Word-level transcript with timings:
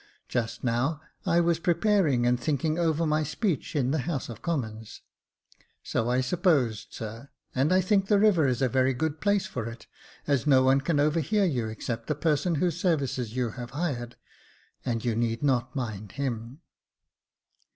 Just 0.27 0.63
now 0.63 0.99
I 1.27 1.39
was 1.41 1.59
preparing 1.59 2.25
and 2.25 2.39
thinking 2.39 2.79
over 2.79 3.05
my 3.05 3.21
speech 3.21 3.75
in 3.75 3.91
the 3.91 3.99
House 3.99 4.29
of 4.29 4.41
Commons."" 4.41 5.01
So 5.83 6.09
I 6.09 6.21
supposed, 6.21 6.87
sir, 6.89 7.29
and 7.53 7.71
I 7.71 7.81
think 7.81 8.07
the 8.07 8.17
river 8.17 8.47
is 8.47 8.63
a 8.63 8.67
very 8.67 8.95
good 8.95 9.21
place 9.21 9.45
for 9.45 9.67
it, 9.69 9.85
as 10.25 10.47
no 10.47 10.63
one 10.63 10.81
can 10.81 10.99
overhear 10.99 11.45
you 11.45 11.67
except 11.67 12.07
the 12.07 12.15
person 12.15 12.55
whose 12.55 12.79
services 12.81 13.35
you 13.35 13.51
have 13.51 13.69
hired— 13.77 14.15
and 14.83 15.05
you 15.05 15.15
need 15.15 15.43
not 15.43 15.75
mind 15.75 16.13
him." 16.13 16.61